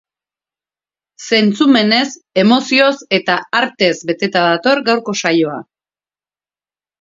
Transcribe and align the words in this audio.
Zentzumenez, 1.27 2.07
emozioz 2.43 2.93
eta 3.19 3.35
artez 3.59 3.91
beteta 4.13 4.47
dator 4.47 4.83
gaurko 4.89 5.17
saioa. 5.21 5.61